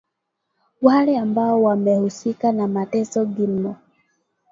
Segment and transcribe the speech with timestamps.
[0.81, 3.79] wale ambao wamehusika na mateso Gilmore